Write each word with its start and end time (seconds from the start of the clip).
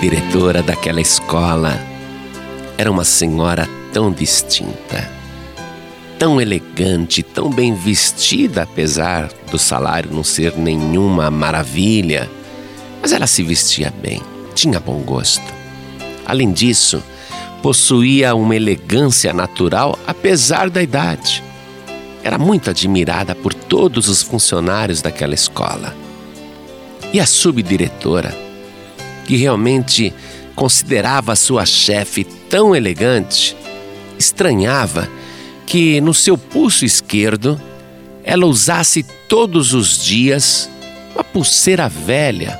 diretora 0.00 0.62
daquela 0.62 1.00
escola 1.00 1.76
era 2.76 2.88
uma 2.88 3.02
senhora 3.02 3.68
tão 3.92 4.12
distinta, 4.12 5.10
tão 6.16 6.40
elegante, 6.40 7.20
tão 7.20 7.50
bem 7.50 7.74
vestida, 7.74 8.62
apesar 8.62 9.28
do 9.50 9.58
salário 9.58 10.12
não 10.12 10.22
ser 10.22 10.56
nenhuma 10.56 11.32
maravilha. 11.32 12.30
Mas 13.02 13.10
ela 13.10 13.26
se 13.26 13.42
vestia 13.42 13.92
bem, 14.00 14.22
tinha 14.54 14.78
bom 14.78 15.00
gosto. 15.00 15.52
Além 16.24 16.52
disso, 16.52 17.02
possuía 17.60 18.36
uma 18.36 18.54
elegância 18.54 19.32
natural, 19.32 19.98
apesar 20.06 20.70
da 20.70 20.80
idade. 20.80 21.42
Era 22.22 22.38
muito 22.38 22.70
admirada 22.70 23.34
por 23.34 23.52
todos 23.52 24.08
os 24.08 24.22
funcionários 24.22 25.02
daquela 25.02 25.34
escola. 25.34 25.92
E 27.12 27.18
a 27.18 27.26
subdiretora, 27.26 28.47
que 29.28 29.36
realmente 29.36 30.10
considerava 30.54 31.36
sua 31.36 31.66
chefe 31.66 32.24
tão 32.24 32.74
elegante, 32.74 33.54
estranhava 34.18 35.06
que 35.66 36.00
no 36.00 36.14
seu 36.14 36.38
pulso 36.38 36.86
esquerdo 36.86 37.60
ela 38.24 38.46
usasse 38.46 39.02
todos 39.28 39.74
os 39.74 40.02
dias 40.02 40.70
uma 41.14 41.22
pulseira 41.22 41.90
velha, 41.90 42.58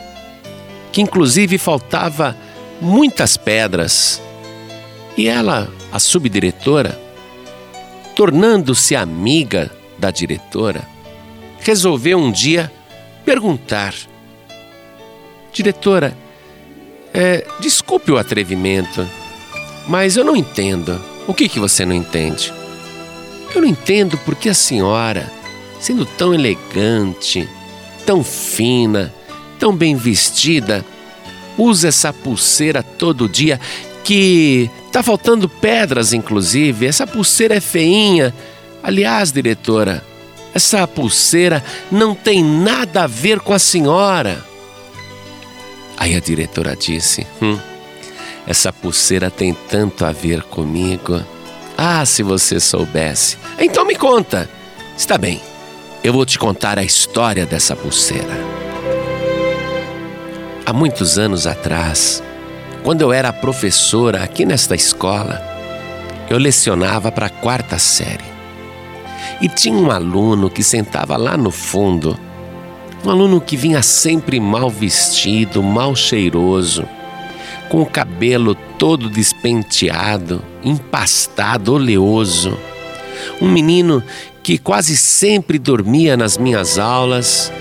que 0.92 1.00
inclusive 1.00 1.56
faltava 1.56 2.36
muitas 2.82 3.38
pedras. 3.38 4.20
E 5.16 5.26
ela, 5.26 5.72
a 5.90 5.98
subdiretora, 5.98 7.00
tornando-se 8.14 8.94
amiga 8.94 9.70
da 9.98 10.10
diretora, 10.10 10.86
resolveu 11.60 12.18
um 12.18 12.30
dia 12.30 12.70
perguntar: 13.24 13.94
Diretora, 15.50 16.27
é, 17.12 17.46
desculpe 17.60 18.10
o 18.10 18.18
atrevimento, 18.18 19.06
mas 19.86 20.16
eu 20.16 20.24
não 20.24 20.36
entendo. 20.36 21.00
O 21.26 21.34
que, 21.34 21.48
que 21.48 21.60
você 21.60 21.84
não 21.84 21.94
entende? 21.94 22.52
Eu 23.54 23.62
não 23.62 23.68
entendo 23.68 24.18
porque 24.24 24.48
a 24.48 24.54
senhora, 24.54 25.30
sendo 25.80 26.04
tão 26.04 26.34
elegante, 26.34 27.48
tão 28.06 28.22
fina, 28.22 29.12
tão 29.58 29.74
bem 29.74 29.96
vestida, 29.96 30.84
usa 31.56 31.88
essa 31.88 32.12
pulseira 32.12 32.82
todo 32.82 33.28
dia 33.28 33.60
que 34.04 34.70
tá 34.90 35.02
faltando 35.02 35.48
pedras, 35.48 36.12
inclusive. 36.12 36.86
Essa 36.86 37.06
pulseira 37.06 37.56
é 37.56 37.60
feinha. 37.60 38.34
Aliás, 38.82 39.32
diretora, 39.32 40.02
essa 40.54 40.86
pulseira 40.86 41.62
não 41.90 42.14
tem 42.14 42.42
nada 42.42 43.04
a 43.04 43.06
ver 43.06 43.40
com 43.40 43.52
a 43.52 43.58
senhora. 43.58 44.47
Aí 45.98 46.14
a 46.14 46.20
diretora 46.20 46.76
disse: 46.76 47.26
Hum, 47.42 47.58
essa 48.46 48.72
pulseira 48.72 49.30
tem 49.30 49.52
tanto 49.52 50.04
a 50.04 50.12
ver 50.12 50.42
comigo. 50.42 51.22
Ah, 51.76 52.04
se 52.04 52.22
você 52.22 52.58
soubesse. 52.58 53.36
Então 53.58 53.84
me 53.84 53.94
conta. 53.94 54.48
Está 54.96 55.16
bem, 55.16 55.40
eu 56.02 56.12
vou 56.12 56.24
te 56.24 56.38
contar 56.38 56.78
a 56.78 56.82
história 56.82 57.46
dessa 57.46 57.76
pulseira. 57.76 58.58
Há 60.64 60.72
muitos 60.72 61.18
anos 61.18 61.46
atrás, 61.46 62.22
quando 62.82 63.00
eu 63.00 63.12
era 63.12 63.32
professora 63.32 64.22
aqui 64.22 64.44
nesta 64.44 64.74
escola, 64.74 65.40
eu 66.28 66.36
lecionava 66.36 67.10
para 67.10 67.26
a 67.26 67.30
quarta 67.30 67.78
série. 67.78 68.24
E 69.40 69.48
tinha 69.48 69.76
um 69.76 69.90
aluno 69.90 70.50
que 70.50 70.62
sentava 70.62 71.16
lá 71.16 71.36
no 71.36 71.50
fundo 71.50 72.18
um 73.04 73.10
aluno 73.10 73.40
que 73.40 73.56
vinha 73.56 73.82
sempre 73.82 74.40
mal 74.40 74.68
vestido, 74.68 75.62
mal 75.62 75.94
cheiroso, 75.94 76.84
com 77.68 77.80
o 77.80 77.86
cabelo 77.86 78.54
todo 78.54 79.08
despenteado, 79.08 80.42
empastado, 80.62 81.74
oleoso. 81.74 82.58
Um 83.40 83.48
menino 83.48 84.02
que 84.42 84.58
quase 84.58 84.96
sempre 84.96 85.58
dormia 85.58 86.16
nas 86.16 86.38
minhas 86.38 86.78
aulas 86.78 87.52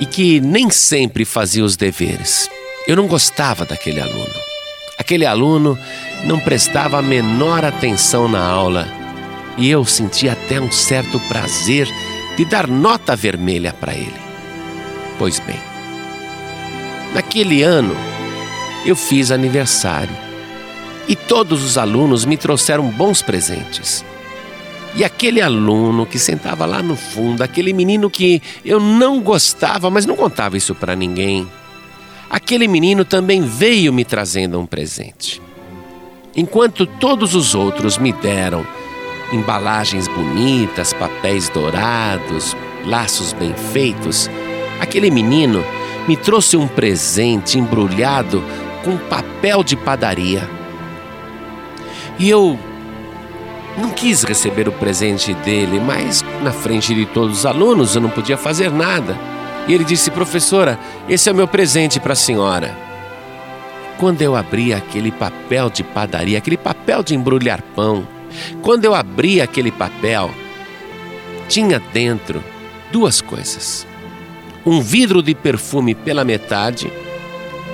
e 0.00 0.06
que 0.06 0.40
nem 0.40 0.70
sempre 0.70 1.24
fazia 1.24 1.64
os 1.64 1.76
deveres. 1.76 2.48
Eu 2.86 2.96
não 2.96 3.06
gostava 3.06 3.64
daquele 3.64 4.00
aluno. 4.00 4.48
Aquele 4.98 5.24
aluno 5.24 5.78
não 6.24 6.38
prestava 6.38 6.98
a 6.98 7.02
menor 7.02 7.64
atenção 7.64 8.28
na 8.28 8.44
aula 8.44 8.86
e 9.56 9.68
eu 9.68 9.84
sentia 9.84 10.32
até 10.32 10.60
um 10.60 10.70
certo 10.70 11.18
prazer 11.20 11.88
de 12.36 12.44
dar 12.44 12.66
nota 12.68 13.16
vermelha 13.16 13.72
para 13.72 13.94
ele. 13.94 14.27
Pois 15.18 15.40
bem, 15.40 15.58
naquele 17.12 17.62
ano 17.62 17.96
eu 18.86 18.94
fiz 18.94 19.30
aniversário 19.30 20.16
e 21.08 21.16
todos 21.16 21.64
os 21.64 21.76
alunos 21.76 22.24
me 22.24 22.36
trouxeram 22.36 22.88
bons 22.90 23.20
presentes. 23.22 24.04
E 24.94 25.04
aquele 25.04 25.40
aluno 25.40 26.06
que 26.06 26.18
sentava 26.18 26.64
lá 26.66 26.82
no 26.82 26.96
fundo, 26.96 27.42
aquele 27.42 27.72
menino 27.72 28.08
que 28.08 28.42
eu 28.64 28.80
não 28.80 29.20
gostava, 29.20 29.90
mas 29.90 30.06
não 30.06 30.16
contava 30.16 30.56
isso 30.56 30.74
para 30.74 30.96
ninguém, 30.96 31.46
aquele 32.30 32.68
menino 32.68 33.04
também 33.04 33.42
veio 33.42 33.92
me 33.92 34.04
trazendo 34.04 34.58
um 34.58 34.66
presente. 34.66 35.42
Enquanto 36.36 36.86
todos 36.86 37.34
os 37.34 37.54
outros 37.54 37.98
me 37.98 38.12
deram 38.12 38.66
embalagens 39.32 40.08
bonitas, 40.08 40.92
papéis 40.92 41.48
dourados, 41.48 42.56
laços 42.84 43.32
bem 43.32 43.54
feitos, 43.72 44.30
Aquele 44.80 45.10
menino 45.10 45.64
me 46.06 46.16
trouxe 46.16 46.56
um 46.56 46.66
presente 46.66 47.58
embrulhado 47.58 48.42
com 48.84 48.96
papel 48.96 49.62
de 49.62 49.76
padaria. 49.76 50.48
E 52.18 52.28
eu 52.30 52.58
não 53.76 53.90
quis 53.90 54.22
receber 54.22 54.68
o 54.68 54.72
presente 54.72 55.34
dele, 55.34 55.78
mas 55.78 56.24
na 56.42 56.52
frente 56.52 56.94
de 56.94 57.06
todos 57.06 57.38
os 57.38 57.46
alunos 57.46 57.94
eu 57.94 58.00
não 58.00 58.10
podia 58.10 58.36
fazer 58.36 58.70
nada. 58.70 59.18
E 59.68 59.74
ele 59.74 59.84
disse: 59.84 60.10
Professora, 60.10 60.78
esse 61.08 61.28
é 61.28 61.32
o 61.32 61.34
meu 61.34 61.46
presente 61.46 62.00
para 62.00 62.14
a 62.14 62.16
senhora. 62.16 62.74
Quando 63.98 64.22
eu 64.22 64.34
abri 64.34 64.72
aquele 64.72 65.10
papel 65.10 65.68
de 65.68 65.82
padaria, 65.82 66.38
aquele 66.38 66.56
papel 66.56 67.02
de 67.02 67.14
embrulhar 67.14 67.60
pão, 67.74 68.06
quando 68.62 68.84
eu 68.84 68.94
abri 68.94 69.40
aquele 69.40 69.72
papel, 69.72 70.30
tinha 71.48 71.80
dentro 71.92 72.42
duas 72.92 73.20
coisas 73.20 73.86
um 74.68 74.82
vidro 74.82 75.22
de 75.22 75.34
perfume 75.34 75.94
pela 75.94 76.26
metade 76.26 76.92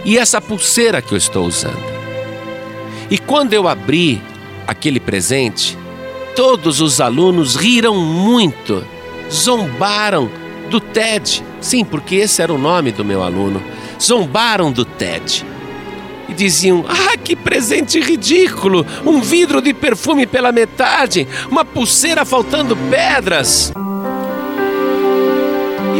e 0.04 0.16
essa 0.16 0.40
pulseira 0.40 1.02
que 1.02 1.12
eu 1.12 1.18
estou 1.18 1.44
usando. 1.44 1.82
E 3.10 3.18
quando 3.18 3.52
eu 3.52 3.66
abri 3.66 4.22
aquele 4.64 5.00
presente, 5.00 5.76
todos 6.36 6.80
os 6.80 7.00
alunos 7.00 7.56
riram 7.56 7.96
muito, 7.96 8.84
zombaram 9.28 10.30
do 10.70 10.78
Ted. 10.78 11.42
Sim, 11.60 11.84
porque 11.84 12.14
esse 12.14 12.40
era 12.40 12.52
o 12.52 12.58
nome 12.58 12.92
do 12.92 13.04
meu 13.04 13.24
aluno. 13.24 13.60
Zombaram 14.00 14.70
do 14.70 14.84
Ted. 14.84 15.44
E 16.28 16.32
diziam: 16.32 16.84
Ah, 16.88 17.16
que 17.16 17.34
presente 17.34 17.98
ridículo! 17.98 18.86
Um 19.04 19.20
vidro 19.20 19.60
de 19.60 19.74
perfume 19.74 20.26
pela 20.26 20.52
metade, 20.52 21.26
uma 21.50 21.64
pulseira 21.64 22.24
faltando 22.24 22.76
pedras. 22.88 23.72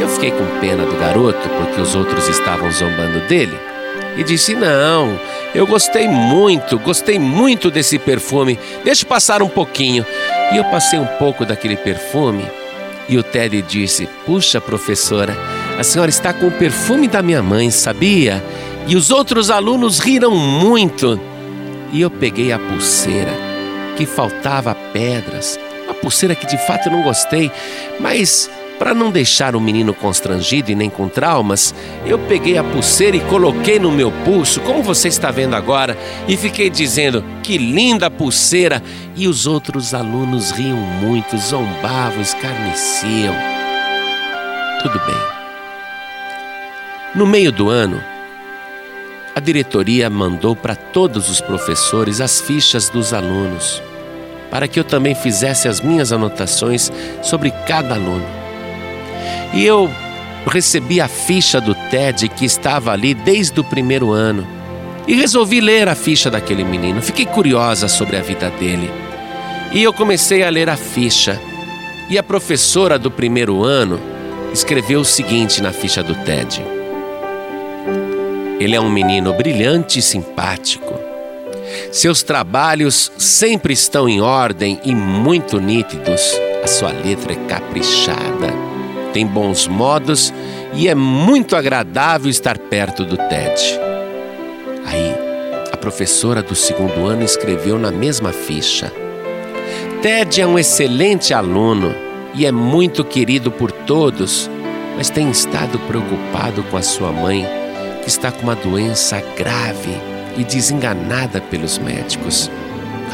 Eu 0.05 0.11
fiquei 0.11 0.33
com 0.33 0.61
pena 0.61 0.85
do 0.85 0.99
garoto, 0.99 1.49
porque 1.49 1.81
os 1.81 1.95
outros 1.95 2.29
estavam 2.29 2.71
zombando 2.71 3.21
dele, 3.21 3.59
e 4.19 4.23
disse: 4.23 4.55
Não, 4.55 5.19
eu 5.55 5.67
gostei 5.67 6.07
muito, 6.07 6.79
gostei 6.79 7.19
muito 7.19 7.71
desse 7.71 7.99
perfume, 7.99 8.59
deixa 8.85 9.07
passar 9.07 9.43
um 9.43 9.49
pouquinho. 9.49 10.05
E 10.53 10.59
eu 10.59 10.65
passei 10.65 10.99
um 10.99 11.07
pouco 11.07 11.47
daquele 11.47 11.75
perfume, 11.75 12.45
e 13.09 13.17
o 13.17 13.23
Ted 13.23 13.63
disse: 13.63 14.07
Puxa, 14.27 14.61
professora, 14.61 15.35
a 15.79 15.83
senhora 15.83 16.11
está 16.11 16.35
com 16.35 16.49
o 16.49 16.53
perfume 16.53 17.09
da 17.09 17.23
minha 17.23 17.43
mãe, 17.43 17.71
sabia? 17.71 18.45
E 18.87 18.97
os 18.97 19.11
outros 19.11 19.51
alunos 19.51 20.01
riram 20.01 20.33
muito. 20.37 21.19
E 21.95 22.03
eu 22.03 22.11
peguei 22.11 22.53
a 22.53 22.59
pulseira, 22.59 23.33
que 23.97 24.05
faltava 24.05 24.75
pedras, 24.93 25.59
uma 25.87 25.95
pulseira 25.95 26.35
que 26.35 26.47
de 26.47 26.59
fato 26.59 26.91
eu 26.91 26.93
não 26.93 27.03
gostei, 27.03 27.51
mas 27.99 28.51
para 28.79 28.93
não 28.93 29.11
deixar 29.11 29.55
o 29.55 29.61
menino 29.61 29.95
constrangido 29.95 30.71
e 30.71 30.75
nem 30.75 30.91
com 30.91 31.09
traumas, 31.09 31.75
eu 32.05 32.19
peguei 32.19 32.59
a 32.59 32.65
pulseira 32.65 33.17
e 33.17 33.21
coloquei 33.21 33.79
no 33.79 33.91
meu 33.91 34.11
pulso, 34.25 34.61
como 34.61 34.83
você 34.83 35.09
está 35.09 35.31
vendo 35.31 35.55
agora, 35.55 35.97
e 36.27 36.37
fiquei 36.37 36.69
dizendo: 36.69 37.25
que 37.43 37.57
linda 37.57 38.11
pulseira! 38.11 38.83
E 39.17 39.29
os 39.29 39.47
outros 39.47 39.95
alunos 39.95 40.51
riam 40.51 40.77
muito, 40.77 41.39
zombavam, 41.39 42.21
escarneciam. 42.21 43.35
Tudo 44.83 44.99
bem. 45.07 45.35
No 47.15 47.27
meio 47.27 47.53
do 47.53 47.69
ano, 47.71 48.03
a 49.37 49.41
diretoria 49.41 50.11
mandou 50.11 50.57
para 50.57 50.75
todos 50.75 51.31
os 51.31 51.41
professores 51.41 52.21
as 52.21 52.41
fichas 52.41 52.89
dos 52.89 53.13
alunos, 53.13 53.81
para 54.51 54.67
que 54.67 54.79
eu 54.79 54.85
também 54.85 55.15
fizesse 55.15 55.69
as 55.69 55.81
minhas 55.81 56.13
anotações 56.13 56.91
sobre 57.23 57.53
cada 57.67 57.95
aluno. 57.95 58.44
E 59.55 59.65
eu 59.65 59.91
recebi 60.47 61.01
a 61.01 61.09
ficha 61.09 61.61
do 61.61 61.75
TED 61.75 62.29
que 62.29 62.45
estava 62.45 62.93
ali 62.93 63.15
desde 63.15 63.59
o 63.61 63.65
primeiro 63.65 64.11
ano. 64.13 64.47
e 65.07 65.15
resolvi 65.15 65.61
ler 65.61 65.87
a 65.87 65.95
ficha 65.95 66.31
daquele 66.31 66.65
menino. 66.65 67.03
Fiquei 67.03 67.27
curiosa 67.27 67.89
sobre 67.89 68.17
a 68.17 68.23
vida 68.23 68.51
dele. 68.51 68.91
E 69.71 69.83
eu 69.83 69.93
comecei 69.93 70.43
a 70.43 70.49
ler 70.49 70.71
a 70.71 70.77
ficha. 70.77 71.39
E 72.09 72.17
a 72.17 72.23
professora 72.23 72.99
do 72.99 73.11
primeiro 73.11 73.63
ano 73.63 74.01
escreveu 74.53 75.01
o 75.01 75.05
seguinte 75.05 75.61
na 75.61 75.73
ficha 75.73 76.03
do 76.03 76.15
Ted: 76.15 76.65
Ele 78.59 78.75
é 78.75 78.81
um 78.81 78.91
menino 78.91 79.33
brilhante 79.35 79.99
e 79.99 80.03
simpático. 80.03 80.95
Seus 81.93 82.23
trabalhos 82.23 83.13
sempre 83.19 83.75
estão 83.75 84.09
em 84.09 84.21
ordem 84.21 84.81
e 84.85 84.95
muito 84.95 85.61
nítidos. 85.61 86.23
A 86.63 86.67
sua 86.67 86.93
letra 86.93 87.33
é 87.33 87.37
caprichada, 87.47 88.55
tem 89.15 89.25
bons 89.25 89.69
modos 89.69 90.35
e 90.75 90.89
é 90.89 90.95
muito 90.95 91.55
agradável 91.55 92.29
estar 92.29 92.59
perto 92.59 93.05
do 93.05 93.17
Ted. 93.17 93.81
Aí, 94.85 95.15
a 95.73 95.77
professora 95.77 96.43
do 96.43 96.57
segundo 96.57 97.07
ano 97.07 97.23
escreveu 97.23 97.79
na 97.79 97.93
mesma 97.93 98.33
ficha: 98.33 98.93
Ted 100.03 100.41
é 100.41 100.47
um 100.47 100.59
excelente 100.59 101.33
aluno 101.33 101.95
e 102.35 102.45
é 102.45 102.51
muito 102.51 103.05
querido 103.05 103.53
por 103.53 103.71
todos, 103.71 104.51
mas 104.97 105.11
tem 105.11 105.31
estado 105.31 105.79
preocupado 105.79 106.65
com 106.65 106.77
a 106.77 106.83
sua 106.83 107.13
mãe, 107.13 107.47
que 108.03 108.09
está 108.09 108.33
com 108.33 108.43
uma 108.43 108.57
doença 108.57 109.23
grave 109.37 109.97
e 110.37 110.43
desenganada 110.43 111.41
pelos 111.41 111.79
médicos. 111.79 112.51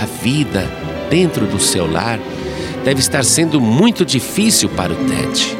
A 0.01 0.07
vida 0.07 0.67
dentro 1.11 1.47
do 1.47 1.61
seu 1.61 1.91
lar 1.91 2.19
deve 2.87 3.01
estar 3.01 3.23
sendo 3.23 3.61
muito 3.61 4.03
difícil 4.07 4.71
para 4.71 4.95
o 4.95 4.97
Ted. 4.97 5.60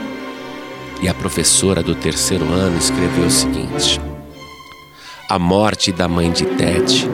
E 1.03 1.09
a 1.09 1.15
professora 1.15 1.83
do 1.83 1.95
terceiro 1.95 2.45
ano 2.53 2.77
escreveu 2.77 3.25
o 3.25 3.31
seguinte: 3.31 4.01
A 5.29 5.39
morte 5.39 5.93
da 5.93 6.07
mãe 6.07 6.31
de 6.31 6.45
Ted 6.45 7.09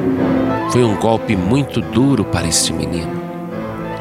foi 0.70 0.82
um 0.82 0.96
golpe 0.96 1.36
muito 1.36 1.80
duro 1.80 2.24
para 2.24 2.48
este 2.48 2.72
menino. 2.72 3.12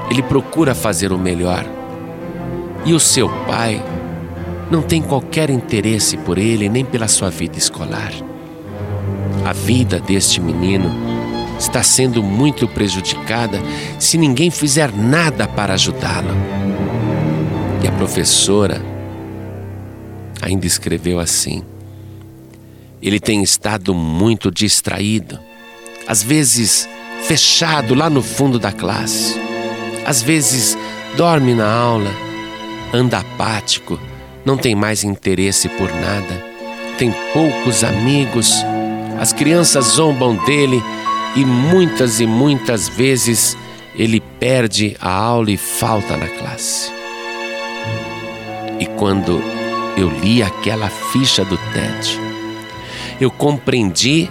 Ele 0.10 0.24
procura 0.24 0.74
fazer 0.74 1.12
o 1.12 1.18
melhor. 1.18 1.66
E 2.84 2.94
o 2.94 3.00
seu 3.00 3.30
pai 3.48 3.84
não 4.70 4.82
tem 4.82 5.02
qualquer 5.02 5.50
interesse 5.50 6.18
por 6.18 6.38
ele 6.38 6.68
nem 6.68 6.84
pela 6.84 7.08
sua 7.08 7.30
vida 7.30 7.58
escolar. 7.58 8.12
A 9.44 9.54
vida 9.54 10.00
deste 10.00 10.42
menino 10.42 10.92
está 11.60 11.84
sendo 11.84 12.24
muito 12.24 12.68
prejudicada 12.68 13.62
se 14.00 14.18
ninguém 14.18 14.50
fizer 14.50 14.92
nada 14.92 15.48
para 15.48 15.76
ajudá-lo. 15.76 16.36
E 17.84 17.88
a 17.88 17.92
professora 17.92 18.95
ainda 20.46 20.68
escreveu 20.68 21.20
assim: 21.20 21.64
Ele 23.02 23.20
tem 23.20 23.42
estado 23.42 23.94
muito 23.94 24.52
distraído, 24.52 25.40
às 26.08 26.22
vezes 26.22 26.88
fechado 27.24 27.96
lá 27.96 28.10
no 28.10 28.22
fundo 28.22 28.60
da 28.60 28.72
classe, 28.72 29.40
às 30.06 30.22
vezes 30.22 30.78
dorme 31.18 31.54
na 31.54 31.70
aula, 31.70 32.12
anda 32.94 33.20
apático, 33.20 34.00
não 34.46 34.56
tem 34.56 34.76
mais 34.76 35.04
interesse 35.04 35.68
por 35.68 35.92
nada, 35.94 36.46
tem 36.98 37.14
poucos 37.34 37.84
amigos 37.84 38.64
as 39.20 39.32
crianças 39.32 39.86
zombam 39.86 40.36
dele 40.46 40.84
e 41.36 41.46
muitas 41.46 42.20
e 42.20 42.28
muitas 42.28 42.90
vezes 42.90 43.58
ele 43.96 44.20
perde 44.20 44.96
a 45.00 45.10
aula 45.10 45.52
e 45.52 45.58
falta 45.58 46.18
na 46.18 46.28
classe. 46.28 46.92
E 48.78 48.86
quando 48.86 49.42
eu 49.98 50.10
li 50.10 50.44
aquela 50.44 50.90
ficha 50.90 51.46
do 51.46 51.58
TED, 51.58 52.20
eu 53.20 53.32
compreendi 53.32 54.30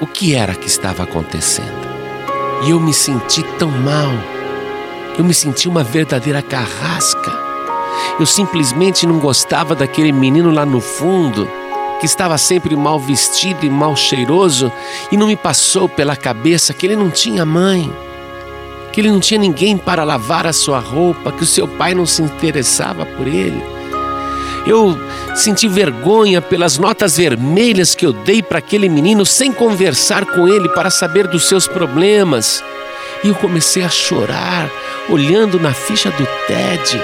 o 0.00 0.06
que 0.06 0.34
era 0.34 0.54
que 0.54 0.66
estava 0.66 1.02
acontecendo. 1.02 1.90
E 2.62 2.70
eu 2.70 2.80
me 2.80 2.94
senti 2.94 3.42
tão 3.58 3.68
mal. 3.68 4.12
Eu 5.18 5.24
me 5.24 5.34
senti 5.34 5.68
uma 5.68 5.82
verdadeira 5.82 6.40
carrasca. 6.40 7.32
Eu 8.18 8.26
simplesmente 8.26 9.06
não 9.06 9.18
gostava 9.18 9.74
daquele 9.74 10.12
menino 10.12 10.50
lá 10.50 10.64
no 10.64 10.80
fundo 10.80 11.48
que 11.98 12.06
estava 12.06 12.38
sempre 12.38 12.74
mal 12.74 12.98
vestido 12.98 13.66
e 13.66 13.68
mal 13.68 13.94
cheiroso, 13.94 14.72
e 15.12 15.18
não 15.18 15.26
me 15.26 15.36
passou 15.36 15.86
pela 15.86 16.16
cabeça 16.16 16.72
que 16.72 16.86
ele 16.86 16.96
não 16.96 17.10
tinha 17.10 17.44
mãe, 17.44 17.92
que 18.90 19.02
ele 19.02 19.10
não 19.10 19.20
tinha 19.20 19.38
ninguém 19.38 19.76
para 19.76 20.02
lavar 20.02 20.46
a 20.46 20.52
sua 20.52 20.78
roupa, 20.78 21.30
que 21.30 21.42
o 21.42 21.46
seu 21.46 21.68
pai 21.68 21.94
não 21.94 22.06
se 22.06 22.22
interessava 22.22 23.04
por 23.04 23.26
ele. 23.26 23.62
Eu 24.66 24.98
senti 25.34 25.66
vergonha 25.66 26.40
pelas 26.40 26.78
notas 26.78 27.16
vermelhas 27.16 27.94
que 27.94 28.04
eu 28.04 28.12
dei 28.12 28.42
para 28.42 28.58
aquele 28.58 28.88
menino 28.88 29.24
sem 29.24 29.52
conversar 29.52 30.26
com 30.26 30.46
ele 30.46 30.68
para 30.68 30.90
saber 30.90 31.26
dos 31.26 31.48
seus 31.48 31.66
problemas. 31.66 32.62
E 33.24 33.28
eu 33.28 33.34
comecei 33.34 33.82
a 33.82 33.88
chorar, 33.88 34.70
olhando 35.08 35.58
na 35.58 35.72
ficha 35.72 36.10
do 36.10 36.26
Ted, 36.46 37.02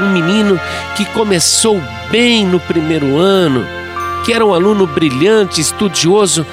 um 0.00 0.10
menino 0.10 0.60
que 0.96 1.04
começou 1.06 1.80
bem 2.10 2.46
no 2.46 2.60
primeiro 2.60 3.16
ano 3.16 3.78
que 4.28 4.32
era 4.34 4.44
um 4.44 4.52
aluno 4.52 4.86
brilhante, 4.86 5.58
estudioso, 5.58 6.46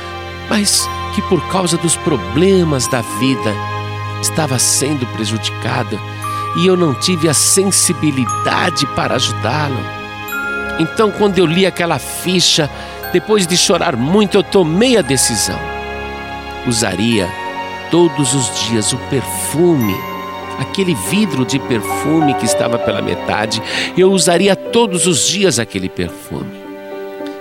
mas 0.49 0.87
que 1.13 1.21
por 1.23 1.45
causa 1.49 1.75
dos 1.75 1.97
problemas 1.97 2.87
da 2.87 3.01
vida 3.19 3.53
estava 4.21 4.57
sendo 4.57 5.05
prejudicado 5.07 5.99
e 6.55 6.67
eu 6.67 6.77
não 6.77 6.93
tive 6.93 7.27
a 7.27 7.33
sensibilidade 7.33 8.85
para 8.95 9.15
ajudá-lo. 9.15 9.94
Então, 10.79 11.11
quando 11.11 11.37
eu 11.39 11.45
li 11.45 11.65
aquela 11.65 11.99
ficha, 11.99 12.69
depois 13.13 13.47
de 13.47 13.55
chorar 13.57 13.95
muito, 13.95 14.37
eu 14.37 14.43
tomei 14.43 14.97
a 14.97 15.01
decisão. 15.01 15.59
Usaria 16.67 17.29
todos 17.91 18.33
os 18.33 18.67
dias 18.67 18.91
o 18.91 18.97
perfume, 19.09 19.95
aquele 20.59 20.95
vidro 21.09 21.45
de 21.45 21.59
perfume 21.59 22.33
que 22.33 22.45
estava 22.45 22.77
pela 22.77 23.01
metade, 23.01 23.61
eu 23.97 24.11
usaria 24.11 24.55
todos 24.55 25.05
os 25.07 25.27
dias 25.27 25.59
aquele 25.59 25.87
perfume 25.87 26.65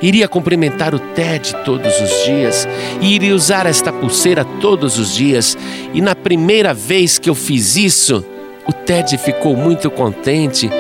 iria 0.06 0.28
cumprimentar 0.28 0.94
o 0.94 0.98
Ted 0.98 1.54
todos 1.64 2.00
os 2.00 2.24
dias 2.24 2.68
e 3.00 3.14
iria 3.14 3.34
usar 3.34 3.66
esta 3.66 3.92
pulseira 3.92 4.44
todos 4.60 4.98
os 4.98 5.14
dias. 5.14 5.56
E 5.94 6.00
na 6.00 6.14
primeira 6.14 6.74
vez 6.74 7.18
que 7.18 7.30
eu 7.30 7.34
fiz 7.34 7.76
isso, 7.76 8.24
o 8.66 8.72
Ted 8.72 9.16
ficou 9.18 9.56
muito 9.56 9.90
contente. 9.90 10.70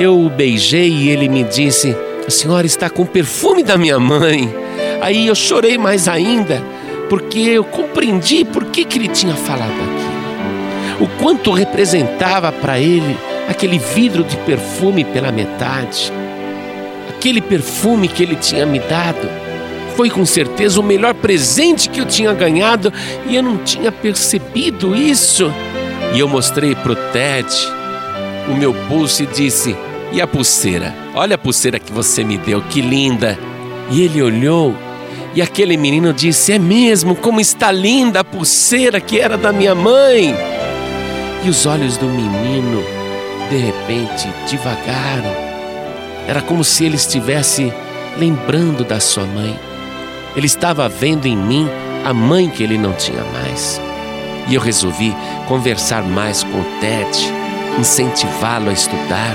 Eu 0.00 0.18
o 0.18 0.28
beijei 0.28 0.88
e 0.88 1.10
ele 1.10 1.28
me 1.28 1.44
disse: 1.44 1.96
A 2.26 2.30
senhora 2.30 2.66
está 2.66 2.90
com 2.90 3.02
o 3.02 3.06
perfume 3.06 3.62
da 3.62 3.78
minha 3.78 4.00
mãe. 4.00 4.52
Aí 5.00 5.28
eu 5.28 5.34
chorei 5.36 5.78
mais 5.78 6.08
ainda, 6.08 6.60
porque 7.08 7.38
eu 7.38 7.62
compreendi 7.62 8.44
por 8.44 8.64
que, 8.64 8.84
que 8.84 8.98
ele 8.98 9.08
tinha 9.08 9.34
falado 9.34 9.70
aquilo. 9.70 11.04
O 11.04 11.08
quanto 11.22 11.52
representava 11.52 12.50
para 12.50 12.80
ele 12.80 13.16
aquele 13.48 13.78
vidro 13.78 14.24
de 14.24 14.36
perfume 14.38 15.04
pela 15.04 15.30
metade 15.30 16.12
aquele 17.20 17.42
perfume 17.42 18.08
que 18.08 18.22
ele 18.22 18.34
tinha 18.34 18.64
me 18.64 18.78
dado. 18.78 19.28
Foi 19.94 20.08
com 20.08 20.24
certeza 20.24 20.80
o 20.80 20.82
melhor 20.82 21.12
presente 21.12 21.90
que 21.90 22.00
eu 22.00 22.06
tinha 22.06 22.32
ganhado 22.32 22.90
e 23.28 23.36
eu 23.36 23.42
não 23.42 23.58
tinha 23.58 23.92
percebido 23.92 24.96
isso. 24.96 25.52
E 26.14 26.18
eu 26.18 26.26
mostrei 26.26 26.74
para 26.74 26.92
o 26.92 26.96
Ted 26.96 27.46
o 28.48 28.56
meu 28.56 28.72
pulso 28.88 29.22
e 29.22 29.26
disse: 29.26 29.76
E 30.12 30.20
a 30.20 30.26
pulseira? 30.26 30.94
Olha 31.14 31.36
a 31.36 31.38
pulseira 31.38 31.78
que 31.78 31.92
você 31.92 32.24
me 32.24 32.36
deu, 32.36 32.62
que 32.62 32.80
linda. 32.80 33.38
E 33.90 34.02
ele 34.02 34.22
olhou 34.22 34.74
e 35.34 35.40
aquele 35.40 35.76
menino 35.76 36.12
disse: 36.12 36.52
É 36.52 36.58
mesmo, 36.58 37.14
como 37.14 37.40
está 37.40 37.70
linda 37.70 38.20
a 38.20 38.24
pulseira 38.24 39.00
que 39.00 39.18
era 39.20 39.36
da 39.36 39.52
minha 39.52 39.74
mãe. 39.74 40.34
E 41.44 41.48
os 41.48 41.64
olhos 41.66 41.96
do 41.96 42.06
menino, 42.06 42.82
de 43.48 43.56
repente, 43.56 44.28
devagaram 44.50 45.50
era 46.30 46.42
como 46.42 46.62
se 46.62 46.84
ele 46.84 46.96
estivesse 46.96 47.72
lembrando 48.16 48.84
da 48.84 49.00
sua 49.00 49.24
mãe. 49.24 49.58
Ele 50.36 50.46
estava 50.46 50.88
vendo 50.88 51.26
em 51.26 51.36
mim 51.36 51.68
a 52.04 52.14
mãe 52.14 52.48
que 52.48 52.62
ele 52.62 52.78
não 52.78 52.92
tinha 52.92 53.24
mais. 53.24 53.80
E 54.46 54.54
eu 54.54 54.60
resolvi 54.60 55.12
conversar 55.48 56.02
mais 56.04 56.44
com 56.44 56.60
o 56.60 56.64
Ted, 56.80 57.32
incentivá-lo 57.78 58.70
a 58.70 58.72
estudar. 58.72 59.34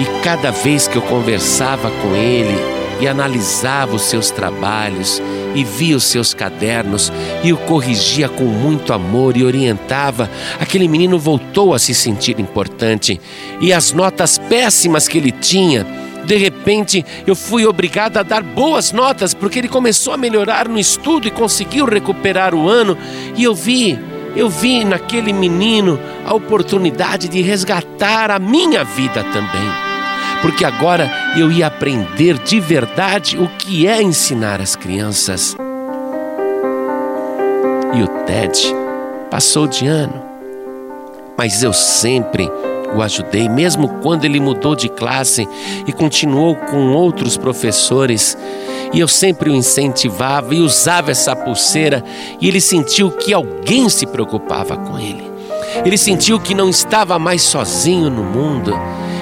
E 0.00 0.22
cada 0.24 0.50
vez 0.50 0.88
que 0.88 0.96
eu 0.96 1.02
conversava 1.02 1.90
com 1.90 2.16
ele 2.16 2.56
e 3.02 3.06
analisava 3.06 3.96
os 3.96 4.02
seus 4.04 4.30
trabalhos 4.30 5.20
e 5.54 5.62
via 5.62 5.94
os 5.94 6.04
seus 6.04 6.32
cadernos 6.32 7.12
e 7.44 7.52
o 7.52 7.58
corrigia 7.58 8.26
com 8.26 8.44
muito 8.44 8.94
amor 8.94 9.36
e 9.36 9.44
orientava, 9.44 10.30
aquele 10.58 10.88
menino 10.88 11.18
voltou 11.18 11.74
a 11.74 11.78
se 11.78 11.94
sentir 11.94 12.40
importante. 12.40 13.20
E 13.60 13.74
as 13.74 13.92
notas 13.92 14.38
péssimas 14.38 15.06
que 15.06 15.18
ele 15.18 15.30
tinha, 15.30 15.86
de 16.24 16.36
repente 16.38 17.04
eu 17.26 17.36
fui 17.36 17.66
obrigado 17.66 18.16
a 18.16 18.22
dar 18.22 18.42
boas 18.42 18.92
notas 18.92 19.34
porque 19.34 19.58
ele 19.58 19.68
começou 19.68 20.14
a 20.14 20.16
melhorar 20.16 20.66
no 20.66 20.78
estudo 20.78 21.28
e 21.28 21.30
conseguiu 21.30 21.84
recuperar 21.84 22.54
o 22.54 22.66
ano. 22.66 22.96
E 23.36 23.44
eu 23.44 23.54
vi, 23.54 23.98
eu 24.34 24.48
vi 24.48 24.82
naquele 24.82 25.34
menino 25.34 26.00
a 26.24 26.32
oportunidade 26.32 27.28
de 27.28 27.42
resgatar 27.42 28.30
a 28.30 28.38
minha 28.38 28.82
vida 28.82 29.22
também 29.24 29.89
porque 30.42 30.64
agora 30.64 31.10
eu 31.36 31.50
ia 31.50 31.66
aprender 31.66 32.38
de 32.38 32.60
verdade 32.60 33.38
o 33.38 33.48
que 33.58 33.86
é 33.86 34.02
ensinar 34.02 34.60
as 34.60 34.74
crianças. 34.74 35.56
E 37.94 38.02
o 38.02 38.08
Ted 38.24 38.74
passou 39.30 39.66
de 39.66 39.86
ano. 39.86 40.22
Mas 41.36 41.62
eu 41.62 41.72
sempre 41.72 42.50
o 42.94 43.02
ajudei, 43.02 43.48
mesmo 43.48 43.88
quando 44.00 44.24
ele 44.24 44.40
mudou 44.40 44.74
de 44.74 44.88
classe 44.88 45.48
e 45.86 45.92
continuou 45.92 46.56
com 46.56 46.92
outros 46.92 47.36
professores. 47.36 48.36
E 48.92 48.98
eu 48.98 49.08
sempre 49.08 49.50
o 49.50 49.54
incentivava 49.54 50.54
e 50.54 50.60
usava 50.60 51.10
essa 51.10 51.36
pulseira, 51.36 52.02
e 52.40 52.48
ele 52.48 52.60
sentiu 52.60 53.10
que 53.10 53.32
alguém 53.32 53.88
se 53.88 54.06
preocupava 54.06 54.76
com 54.76 54.98
ele. 54.98 55.30
Ele 55.84 55.96
sentiu 55.96 56.40
que 56.40 56.54
não 56.54 56.68
estava 56.68 57.18
mais 57.18 57.42
sozinho 57.42 58.10
no 58.10 58.24
mundo. 58.24 58.74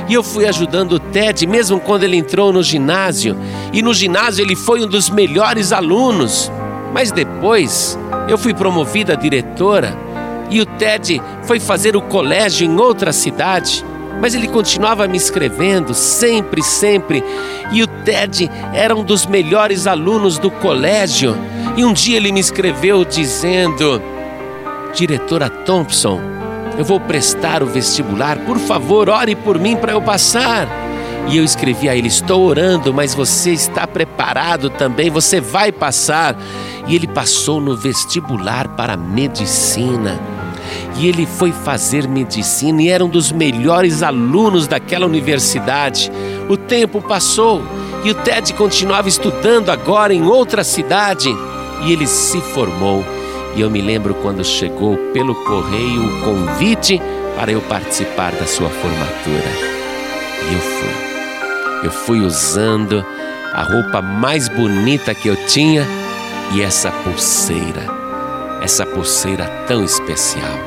E 0.09 0.15
eu 0.15 0.23
fui 0.23 0.47
ajudando 0.47 0.93
o 0.93 0.99
Ted, 0.99 1.47
mesmo 1.47 1.79
quando 1.79 2.05
ele 2.05 2.17
entrou 2.17 2.53
no 2.53 2.62
ginásio. 2.62 3.37
E 3.73 3.83
no 3.83 3.93
ginásio 3.93 4.43
ele 4.43 4.57
foi 4.57 4.83
um 4.83 4.88
dos 4.88 5.11
melhores 5.11 5.73
alunos. 5.73 6.50
Mas 6.93 7.12
depois 7.12 7.99
eu 8.29 8.38
fui 8.38 8.55
promovida 8.55 9.12
a 9.12 9.17
diretora 9.17 10.09
e 10.50 10.61
o 10.61 10.67
Ted 10.67 11.21
foi 11.43 11.61
fazer 11.61 11.97
o 11.97 12.03
colégio 12.03 12.67
em 12.67 12.77
outra 12.79 13.12
cidade. 13.12 13.85
Mas 14.21 14.35
ele 14.35 14.49
continuava 14.49 15.07
me 15.07 15.17
escrevendo, 15.17 15.95
sempre, 15.95 16.62
sempre. 16.62 17.23
E 17.71 17.83
o 17.83 17.87
Ted 17.87 18.50
era 18.73 18.97
um 18.97 19.05
dos 19.05 19.27
melhores 19.27 19.87
alunos 19.87 20.38
do 20.38 20.50
colégio. 20.50 21.37
E 21.77 21.85
um 21.85 21.93
dia 21.93 22.17
ele 22.17 22.33
me 22.33 22.41
escreveu 22.41 23.05
dizendo: 23.05 24.03
Diretora 24.93 25.49
Thompson, 25.49 26.21
eu 26.78 26.85
vou 26.85 27.00
prestar 27.00 27.62
o 27.62 27.66
vestibular, 27.66 28.38
por 28.38 28.58
favor, 28.58 29.11
ore 29.11 29.35
por 29.35 29.58
mim 29.58 29.76
para 29.76 29.92
eu 29.92 30.00
passar. 30.00 30.68
E 31.28 31.37
eu 31.37 31.44
escrevi 31.44 31.88
a 31.88 31.97
ele: 31.97 32.06
Estou 32.06 32.47
orando, 32.47 32.94
mas 32.94 33.14
você 33.14 33.50
está 33.50 33.87
preparado 33.87 34.70
também, 34.70 35.11
você 35.11 35.40
vai 35.40 35.73
passar. 35.73 36.37
E 36.87 36.94
ele 36.94 37.08
passou 37.08 37.61
no 37.61 37.76
vestibular 37.76 38.68
para 38.68 38.97
medicina 38.97 40.18
e 40.97 41.06
ele 41.06 41.26
foi 41.26 41.52
fazer 41.52 42.08
medicina 42.08 42.82
e 42.82 42.88
era 42.88 43.04
um 43.04 43.08
dos 43.08 43.30
melhores 43.30 44.02
alunos 44.02 44.66
daquela 44.66 45.06
universidade. 45.06 46.11
O 46.49 46.56
tempo 46.56 47.00
passou 47.00 47.62
e 48.04 48.11
o 48.11 48.14
Ted 48.14 48.52
continuava 48.54 49.08
estudando 49.08 49.70
agora 49.70 50.12
em 50.12 50.25
outra 50.25 50.64
cidade 50.64 51.28
e 51.85 51.92
ele 51.92 52.06
se 52.06 52.40
formou. 52.40 53.04
E 53.55 53.61
eu 53.61 53.71
me 53.71 53.81
lembro 53.81 54.14
quando 54.14 54.45
chegou 54.45 54.97
pelo 55.12 55.35
correio 55.45 56.05
o 56.05 56.21
convite 56.23 57.00
para 57.37 57.52
eu 57.52 57.61
participar 57.62 58.33
da 58.33 58.47
sua 58.47 58.69
formatura. 58.69 59.49
E 60.49 60.55
eu 60.55 60.61
fui. 60.61 61.09
Eu 61.85 61.90
fui 61.90 62.21
usando 62.21 63.05
a 63.52 63.62
roupa 63.62 64.02
mais 64.02 64.49
bonita 64.49 65.14
que 65.14 65.28
eu 65.28 65.37
tinha 65.47 65.87
e 66.52 66.62
essa 66.62 66.90
pulseira, 66.90 67.87
essa 68.62 68.85
pulseira 68.85 69.47
tão 69.67 69.85
especial. 69.85 70.59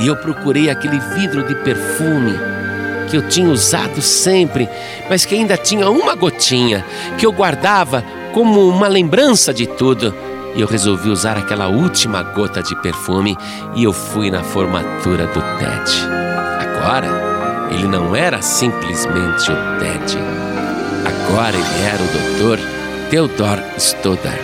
E 0.00 0.06
eu 0.06 0.16
procurei 0.16 0.70
aquele 0.70 0.98
vidro 1.14 1.46
de 1.46 1.54
perfume 1.56 2.32
que 3.08 3.16
eu 3.16 3.28
tinha 3.28 3.50
usado 3.50 4.00
sempre, 4.00 4.68
mas 5.08 5.24
que 5.24 5.34
ainda 5.34 5.56
tinha 5.56 5.90
uma 5.90 6.14
gotinha, 6.14 6.84
que 7.16 7.26
eu 7.26 7.32
guardava 7.32 8.04
como 8.32 8.68
uma 8.68 8.86
lembrança 8.86 9.52
de 9.52 9.66
tudo. 9.66 10.14
Eu 10.58 10.66
resolvi 10.66 11.08
usar 11.08 11.38
aquela 11.38 11.68
última 11.68 12.20
gota 12.20 12.60
de 12.60 12.74
perfume 12.82 13.36
e 13.76 13.84
eu 13.84 13.92
fui 13.92 14.28
na 14.28 14.42
formatura 14.42 15.24
do 15.28 15.40
Ted. 15.40 15.88
Agora, 16.58 17.68
ele 17.70 17.86
não 17.86 18.16
era 18.16 18.42
simplesmente 18.42 19.52
o 19.52 19.78
Ted. 19.78 20.18
Agora 21.06 21.54
ele 21.54 21.82
era 21.86 22.02
o 22.02 22.56
Dr. 22.56 22.60
Theodor 23.08 23.62
Stoddard. 23.76 24.40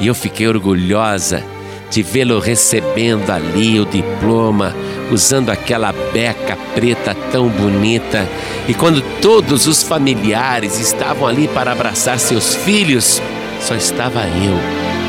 E 0.00 0.06
eu 0.06 0.14
fiquei 0.14 0.48
orgulhosa 0.48 1.44
de 1.90 2.02
vê-lo 2.02 2.38
recebendo 2.38 3.30
ali 3.30 3.78
o 3.78 3.84
diploma, 3.84 4.74
usando 5.12 5.50
aquela 5.50 5.92
beca 5.92 6.56
preta 6.74 7.14
tão 7.30 7.50
bonita. 7.50 8.26
E 8.66 8.72
quando 8.72 9.02
todos 9.20 9.66
os 9.66 9.82
familiares 9.82 10.80
estavam 10.80 11.28
ali 11.28 11.48
para 11.48 11.72
abraçar 11.72 12.18
seus 12.18 12.54
filhos, 12.54 13.20
só 13.66 13.74
estava 13.74 14.20
eu 14.20 14.56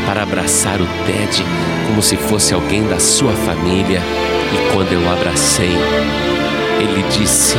para 0.07 0.23
abraçar 0.23 0.81
o 0.81 0.87
Ted 1.05 1.45
como 1.85 2.01
se 2.01 2.17
fosse 2.17 2.55
alguém 2.55 2.87
da 2.87 2.97
sua 2.99 3.31
família. 3.31 4.01
E 4.51 4.73
quando 4.73 4.91
eu 4.91 4.99
o 4.99 5.11
abracei, 5.11 5.75
ele 6.79 7.03
disse: 7.15 7.55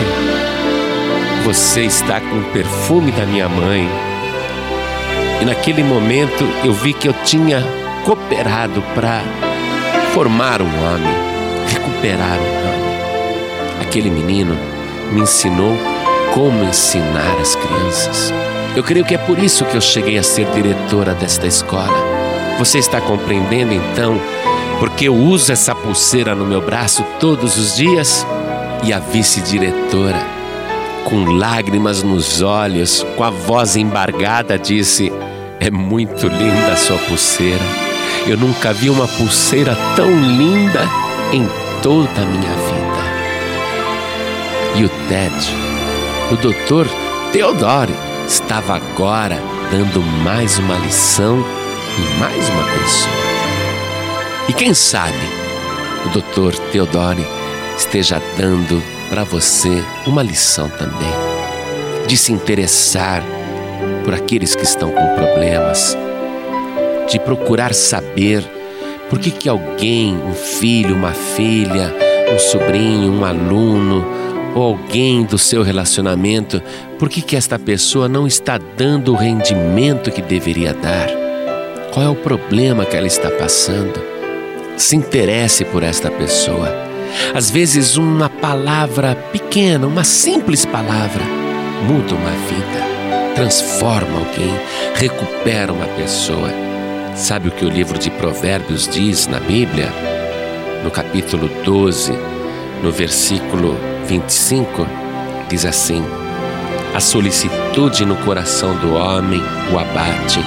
Você 1.45 1.83
está 1.83 2.21
com 2.21 2.41
o 2.41 2.45
perfume 2.53 3.13
da 3.13 3.25
minha 3.25 3.49
mãe. 3.49 3.89
E 5.41 5.45
naquele 5.45 5.85
momento 5.85 6.45
eu 6.65 6.73
vi 6.73 6.93
que 6.93 7.09
eu 7.09 7.15
tinha 7.25 7.63
cooperado 8.05 8.83
para 8.93 9.23
formar 10.13 10.61
um 10.61 10.67
homem, 10.67 11.15
recuperar 11.69 12.39
um 12.39 12.59
homem. 12.67 13.83
Aquele 13.83 14.11
menino 14.11 14.59
me 15.13 15.21
ensinou 15.21 15.77
como 16.35 16.65
ensinar 16.65 17.37
as 17.41 17.55
crianças. 17.55 18.48
Eu 18.77 18.83
creio 18.83 19.05
que 19.05 19.15
é 19.15 19.19
por 19.19 19.39
isso 19.39 19.65
que 19.65 19.77
eu 19.77 19.81
cheguei 19.81 20.19
a 20.19 20.23
ser 20.23 20.47
diretora 20.53 21.15
desta 21.15 21.47
escola. 21.47 21.99
Você 22.59 22.79
está 22.79 23.01
compreendendo 23.01 23.73
então 23.73 24.21
porque 24.79 25.09
eu 25.09 25.15
uso 25.15 25.53
essa 25.53 25.75
pulseira 25.75 26.35
no 26.35 26.47
meu 26.47 26.61
braço 26.61 27.05
todos 27.19 27.57
os 27.57 27.77
dias? 27.77 28.27
E 28.85 28.93
a 28.93 29.01
vice-diretora, 29.01 30.25
com 31.05 31.25
lágrimas 31.25 32.03
nos 32.05 32.43
olhos, 32.43 33.05
com 33.17 33.25
a 33.25 33.31
voz 33.31 33.75
embargada, 33.75 34.57
disse: 34.57 35.13
É 35.59 35.69
muito 35.69 36.29
linda 36.29 36.73
a 36.73 36.77
sua 36.77 36.97
pulseira. 36.99 37.65
Eu 38.27 38.37
nunca 38.37 38.73
vi 38.73 38.89
uma 38.89 39.09
pulseira 39.09 39.77
tão 39.97 40.11
linda 40.11 40.89
em 41.33 41.49
toda 41.83 42.23
a 42.23 42.25
minha 42.25 42.53
vida. 42.53 42.79
E 44.77 44.85
o 44.85 44.89
Ted, 45.09 45.35
o 46.31 46.37
doutor 46.37 46.87
Theodore, 47.33 47.93
estava 48.29 48.77
agora 48.77 49.39
dando 49.71 50.03
mais 50.23 50.59
uma 50.59 50.77
lição 50.77 51.39
em 51.39 52.19
mais 52.19 52.49
uma 52.51 52.63
pessoa. 52.63 53.17
E 54.49 54.53
quem 54.53 54.75
sabe 54.75 55.17
o 56.05 56.11
doutor 56.11 56.55
Theodore 56.71 57.27
esteja 57.77 58.21
dando 58.37 58.83
para 59.09 59.25
você 59.25 59.83
uma 60.07 60.23
lição 60.23 60.69
também, 60.69 61.11
de 62.07 62.19
se 62.19 62.31
interessar 62.31 63.23
por 64.05 64.13
aqueles 64.13 64.55
que 64.55 64.63
estão 64.63 64.91
com 64.91 65.15
problemas 65.15 65.97
de 67.09 67.19
procurar 67.19 67.73
saber 67.73 68.45
por 69.09 69.19
que, 69.19 69.31
que 69.31 69.49
alguém, 69.49 70.15
um 70.15 70.35
filho, 70.35 70.95
uma 70.95 71.13
filha, 71.13 71.95
um 72.31 72.39
sobrinho, 72.39 73.11
um 73.11 73.25
aluno 73.25 74.05
ou 74.55 74.63
alguém 74.63 75.25
do 75.25 75.39
seu 75.39 75.63
relacionamento, 75.63 76.63
por 76.99 77.09
que, 77.09 77.23
que 77.23 77.37
esta 77.37 77.59
pessoa 77.59 78.09
não 78.09 78.27
está 78.27 78.59
dando 78.59 79.13
o 79.13 79.17
rendimento 79.17 80.11
que 80.11 80.23
deveria 80.23 80.75
dar? 80.75 81.09
Qual 81.93 82.05
é 82.05 82.09
o 82.09 82.15
problema 82.15 82.85
que 82.85 82.97
ela 82.97 83.07
está 83.07 83.31
passando? 83.31 84.03
Se 84.77 84.97
interesse 84.97 85.65
por 85.65 85.83
esta 85.83 86.11
pessoa. 86.11 86.73
Às 87.35 87.51
vezes, 87.51 87.97
uma 87.97 88.29
palavra 88.29 89.15
pequena, 89.33 89.87
uma 89.87 90.05
simples 90.05 90.65
palavra, 90.65 91.25
muda 91.87 92.15
uma 92.15 92.31
vida, 92.31 93.35
transforma 93.35 94.19
alguém, 94.19 94.55
recupera 94.95 95.73
uma 95.73 95.87
pessoa. 95.97 96.51
Sabe 97.15 97.49
o 97.49 97.53
que 97.53 97.65
o 97.65 97.71
livro 97.71 97.99
de 97.99 98.11
Provérbios 98.11 98.87
diz 98.87 99.27
na 99.27 99.41
Bíblia? 99.41 99.89
No 100.85 100.91
capítulo 100.91 101.49
12, 101.65 102.13
no 102.83 102.93
versículo 102.93 103.77
25, 104.09 104.87
diz 105.49 105.65
assim: 105.65 106.03
A 106.95 107.01
solicitude 107.01 108.05
no 108.05 108.17
coração 108.25 108.75
do 108.77 108.95
homem 108.95 109.41
o 109.73 109.79
abate, 109.79 110.41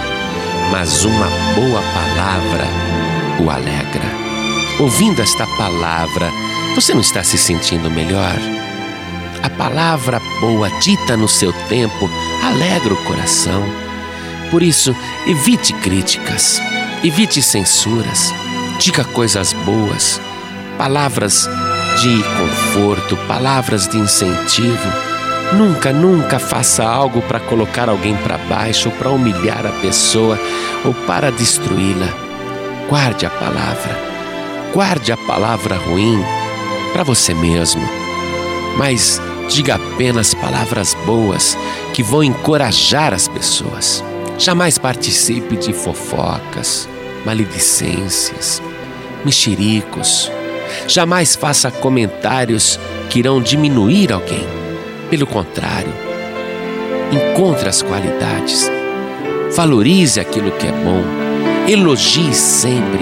mas 0.72 1.06
uma 1.06 1.28
boa 1.56 1.82
palavra 1.94 2.66
o 3.40 3.50
alegra. 3.50 4.22
Ouvindo 4.80 5.22
esta 5.22 5.46
palavra, 5.58 6.30
você 6.76 6.94
não 6.94 7.02
está 7.02 7.24
se 7.24 7.38
sentindo 7.38 7.90
melhor? 7.90 8.36
A 9.44 9.50
palavra 9.50 10.20
boa 10.40 10.70
dita 10.80 11.16
no 11.16 11.28
seu 11.28 11.54
tempo 11.70 12.10
alegra 12.44 12.94
o 12.94 13.04
coração 13.06 13.64
por 14.52 14.62
isso, 14.62 14.94
evite 15.26 15.72
críticas, 15.72 16.62
evite 17.02 17.42
censuras, 17.42 18.34
diga 18.78 19.06
coisas 19.06 19.54
boas, 19.54 20.20
palavras 20.78 21.48
de 22.02 22.24
conforto, 22.24 23.16
palavras 23.28 23.88
de 23.88 23.96
incentivo. 23.96 24.90
Nunca, 25.54 25.94
nunca 25.94 26.40
faça 26.40 26.84
algo 26.84 27.22
para 27.22 27.40
colocar 27.40 27.90
alguém 27.90 28.16
para 28.18 28.40
baixo, 28.40 28.90
ou 28.90 28.96
para 28.96 29.12
humilhar 29.12 29.68
a 29.68 29.82
pessoa, 29.82 30.40
ou 30.84 30.96
para 31.06 31.32
destruí-la. 31.32 32.08
Guarde 32.90 33.28
a 33.28 33.30
palavra, 33.30 33.96
guarde 34.74 35.12
a 35.12 35.18
palavra 35.18 35.76
ruim 35.76 36.20
para 36.92 37.04
você 37.04 37.36
mesmo, 37.36 37.88
mas 38.78 39.22
diga 39.48 39.76
apenas 39.76 40.34
palavras 40.34 40.96
boas 41.06 41.56
que 41.94 42.02
vão 42.02 42.24
encorajar 42.24 43.14
as 43.14 43.28
pessoas. 43.28 44.04
Jamais 44.40 44.80
participe 44.80 45.56
de 45.56 45.72
fofocas. 45.72 46.90
maledicências, 47.24 48.60
mexericos. 49.24 50.32
Jamais 50.88 51.36
faça 51.36 51.72
comentários 51.72 52.80
que 53.10 53.20
irão 53.20 53.42
diminuir 53.42 54.12
alguém. 54.12 54.46
Pelo 55.10 55.28
contrário, 55.28 55.94
encontre 57.12 57.68
as 57.68 57.82
qualidades, 57.82 58.72
valorize 59.56 60.20
aquilo 60.20 60.52
que 60.52 60.68
é 60.68 60.72
bom, 60.72 61.04
elogie 61.68 62.34
sempre, 62.34 63.02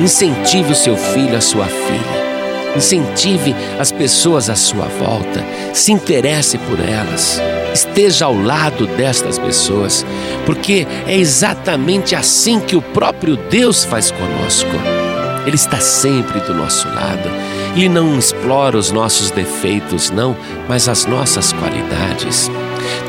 incentive 0.00 0.72
o 0.72 0.76
seu 0.76 0.96
filho, 0.96 1.36
a 1.36 1.40
sua 1.40 1.66
filha. 1.66 2.28
Incentive 2.76 3.56
as 3.78 3.90
pessoas 3.90 4.48
à 4.48 4.54
sua 4.54 4.86
volta, 4.86 5.44
se 5.72 5.90
interesse 5.90 6.58
por 6.58 6.78
elas, 6.78 7.40
esteja 7.74 8.26
ao 8.26 8.40
lado 8.40 8.86
destas 8.86 9.38
pessoas, 9.38 10.06
porque 10.46 10.86
é 11.06 11.16
exatamente 11.16 12.14
assim 12.14 12.60
que 12.60 12.76
o 12.76 12.82
próprio 12.82 13.36
Deus 13.36 13.84
faz 13.84 14.10
conosco. 14.10 14.97
Ele 15.48 15.56
está 15.56 15.80
sempre 15.80 16.40
do 16.40 16.52
nosso 16.52 16.86
lado. 16.88 17.26
Ele 17.74 17.88
não 17.88 18.18
explora 18.18 18.76
os 18.76 18.90
nossos 18.90 19.30
defeitos, 19.30 20.10
não, 20.10 20.36
mas 20.68 20.90
as 20.90 21.06
nossas 21.06 21.54
qualidades. 21.54 22.50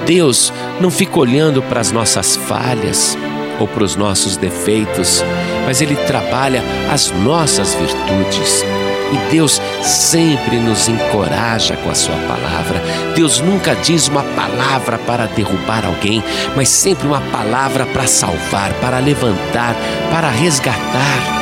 Deus 0.05 0.53
não 0.79 0.89
fica 0.89 1.19
olhando 1.19 1.61
para 1.61 1.81
as 1.81 1.91
nossas 1.91 2.37
falhas 2.37 3.17
ou 3.59 3.67
para 3.67 3.83
os 3.83 3.97
nossos 3.97 4.37
defeitos, 4.37 5.21
mas 5.65 5.81
Ele 5.81 5.97
trabalha 5.97 6.63
as 6.89 7.11
nossas 7.11 7.75
virtudes. 7.75 8.63
E 9.11 9.31
Deus 9.31 9.61
sempre 9.83 10.59
nos 10.59 10.87
encoraja 10.87 11.75
com 11.75 11.89
a 11.89 11.95
Sua 11.95 12.15
palavra. 12.15 12.81
Deus 13.15 13.41
nunca 13.41 13.75
diz 13.75 14.07
uma 14.07 14.23
palavra 14.23 14.97
para 14.99 15.25
derrubar 15.25 15.85
alguém, 15.85 16.23
mas 16.55 16.69
sempre 16.69 17.05
uma 17.05 17.19
palavra 17.19 17.85
para 17.87 18.07
salvar, 18.07 18.71
para 18.75 18.99
levantar, 18.99 19.75
para 20.09 20.29
resgatar. 20.29 21.38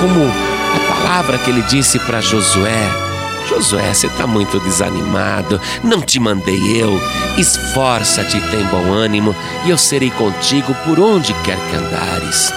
Como 0.00 0.24
a 0.24 0.94
palavra 0.94 1.36
que 1.36 1.50
ele 1.50 1.60
disse 1.62 1.98
para 1.98 2.22
Josué: 2.22 2.88
Josué, 3.46 3.92
você 3.92 4.06
está 4.06 4.26
muito 4.26 4.58
desanimado, 4.60 5.60
não 5.84 6.00
te 6.00 6.18
mandei 6.18 6.80
eu. 6.80 6.98
Esforça-te, 7.36 8.40
tem 8.50 8.64
bom 8.66 8.92
ânimo, 8.92 9.36
e 9.66 9.70
eu 9.70 9.76
serei 9.76 10.10
contigo 10.10 10.74
por 10.86 10.98
onde 10.98 11.34
quer 11.44 11.58
que 11.68 11.76
andares. 11.76 12.50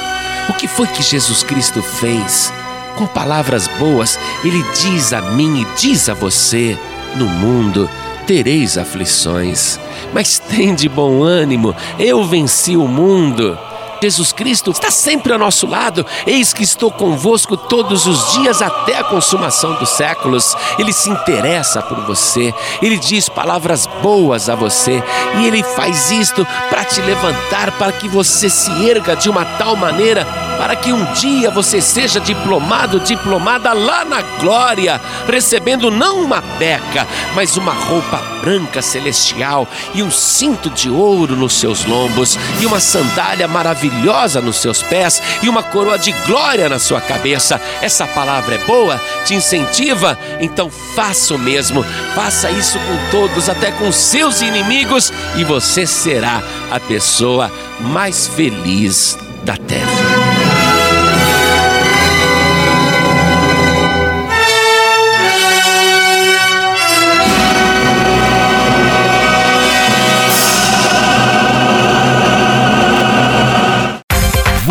O 0.48 0.54
que 0.54 0.68
foi 0.68 0.88
que 0.88 1.04
Jesus 1.04 1.44
Cristo 1.44 1.82
fez? 1.82 2.54
Com 2.96 3.08
palavras 3.08 3.68
boas, 3.80 4.18
ele 4.44 4.64
diz 4.82 5.12
a 5.12 5.22
mim 5.22 5.62
e 5.62 5.78
diz 5.78 6.08
a 6.08 6.14
você: 6.14 6.78
no 7.16 7.26
mundo 7.26 7.90
tereis 8.26 8.78
aflições, 8.78 9.78
mas 10.14 10.40
tem 10.40 10.74
de 10.74 10.88
bom 10.88 11.22
ânimo, 11.22 11.76
eu 12.00 12.24
venci 12.24 12.78
o 12.78 12.88
mundo. 12.88 13.58
Jesus 14.04 14.34
Cristo 14.34 14.72
está 14.72 14.92
sempre 14.92 15.32
ao 15.32 15.40
nosso 15.40 15.66
lado. 15.66 16.06
Eis 16.28 16.52
que 16.52 16.62
estou 16.62 16.92
convosco 16.92 17.56
todos 17.56 18.06
os 18.06 18.34
dias 18.34 18.62
até 18.62 18.98
a 18.98 19.04
consumação 19.06 19.76
dos 19.76 19.92
séculos. 19.92 20.54
Ele 20.78 20.92
se 20.92 21.10
interessa 21.10 21.82
por 21.82 22.02
você, 22.02 22.54
ele 22.82 22.98
diz 22.98 23.30
palavras 23.30 23.88
boas 24.02 24.50
a 24.50 24.56
você 24.56 25.02
e 25.40 25.48
ele 25.48 25.64
faz 25.64 26.12
isto 26.12 26.46
para 26.70 26.84
te 26.84 27.00
levantar, 27.00 27.72
para 27.78 27.94
que 27.94 28.10
você 28.10 28.50
se 28.50 28.70
erga 28.86 29.16
de 29.16 29.30
uma 29.30 29.46
tal 29.46 29.74
maneira 29.78 30.28
para 30.64 30.78
que 30.78 30.94
um 30.94 31.04
dia 31.12 31.52
você 31.52 31.82
seja 31.82 32.22
diplomado, 32.22 32.98
diplomada 33.02 33.74
lá 33.74 34.06
na 34.06 34.22
glória, 34.22 35.02
recebendo 35.28 35.92
não 35.92 36.22
uma 36.24 36.40
beca, 36.58 37.06
mas 37.36 37.58
uma 37.58 37.74
roupa 37.74 38.24
branca 38.40 38.82
celestial 38.82 39.68
e 39.94 40.02
um 40.02 40.10
cinto 40.10 40.70
de 40.70 40.90
ouro 40.90 41.36
nos 41.36 41.60
seus 41.60 41.84
lombos 41.84 42.40
e 42.62 42.66
uma 42.66 42.80
sandália 42.80 43.46
maravilhosa 43.46 44.40
nos 44.40 44.62
seus 44.62 44.82
pés 44.82 45.22
e 45.42 45.50
uma 45.50 45.64
coroa 45.64 46.00
de 46.00 46.14
glória 46.26 46.70
na 46.70 46.80
sua 46.80 47.02
cabeça. 47.02 47.60
Essa 47.82 48.08
palavra 48.08 48.56
é 48.56 48.60
boa, 48.60 49.02
te 49.26 49.36
incentiva, 49.36 50.18
então 50.40 50.70
faça 50.96 51.36
o 51.36 51.38
mesmo. 51.38 51.84
Faça 52.16 52.50
isso 52.50 52.80
com 52.80 53.12
todos, 53.12 53.50
até 53.50 53.70
com 53.74 53.92
seus 53.92 54.40
inimigos, 54.40 55.12
e 55.36 55.44
você 55.44 55.86
será 55.86 56.42
a 56.72 56.80
pessoa 56.80 57.52
mais 57.82 58.28
feliz 58.28 59.18
da 59.44 59.58
terra. 59.58 60.33